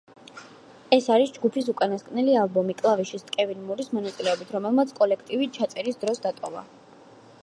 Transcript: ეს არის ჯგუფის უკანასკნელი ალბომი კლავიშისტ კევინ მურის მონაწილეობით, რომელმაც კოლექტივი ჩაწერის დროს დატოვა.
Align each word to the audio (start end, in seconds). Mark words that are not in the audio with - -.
ეს 0.95 1.09
არის 1.15 1.33
ჯგუფის 1.35 1.67
უკანასკნელი 1.73 2.33
ალბომი 2.45 2.77
კლავიშისტ 2.79 3.29
კევინ 3.37 3.61
მურის 3.67 3.93
მონაწილეობით, 3.97 4.57
რომელმაც 4.59 4.97
კოლექტივი 5.03 5.51
ჩაწერის 5.59 6.01
დროს 6.05 6.25
დატოვა. 6.27 6.69